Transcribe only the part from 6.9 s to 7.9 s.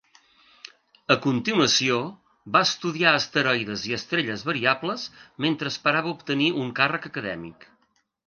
acadèmic.